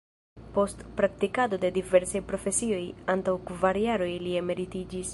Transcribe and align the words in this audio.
Post 0.53 0.79
praktikado 1.01 1.59
de 1.65 1.71
diversaj 1.77 2.23
profesioj, 2.33 2.83
antaŭ 3.17 3.39
kvar 3.51 3.85
jaroj, 3.87 4.13
li 4.27 4.39
emeritiĝis. 4.45 5.09